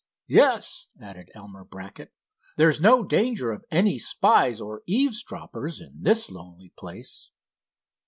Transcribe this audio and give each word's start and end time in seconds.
"Yes," 0.25 0.87
added 0.99 1.29
Elmer 1.35 1.63
Brackett, 1.63 2.11
"there's 2.57 2.81
no 2.81 3.03
danger 3.03 3.51
of 3.51 3.63
any 3.69 3.99
spies 3.99 4.59
or 4.59 4.81
eavesdroppers 4.87 5.79
in 5.79 6.01
this 6.01 6.31
lonely 6.31 6.73
place." 6.75 7.29